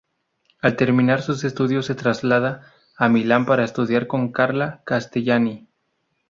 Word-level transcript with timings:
Al 0.63 0.77
terminar 0.77 1.21
sus 1.21 1.43
estudios 1.43 1.85
se 1.85 1.93
traslada 1.93 2.65
a 2.97 3.07
Milán 3.07 3.45
para 3.45 3.63
estudiar 3.63 4.07
con 4.07 4.31
Carla 4.31 4.81
Castellani. 4.83 5.67